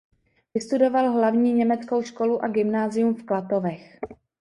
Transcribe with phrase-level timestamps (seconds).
[0.53, 3.99] Vystudoval hlavní německou školu a gymnázium v Klatovech.